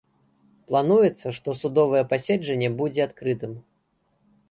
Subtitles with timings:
[0.71, 3.51] Плануецца, што судовае паседжанне будзе адкрытым.